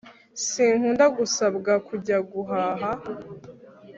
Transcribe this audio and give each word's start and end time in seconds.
sinkunda 0.45 1.05
gusabwa 1.17 1.71
kujya 1.87 2.17
guhaha 2.31 2.89